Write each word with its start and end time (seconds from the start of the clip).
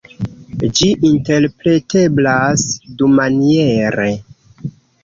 Ĝi 0.79 0.87
interpreteblas 1.09 2.67
dumaniere. 3.03 4.13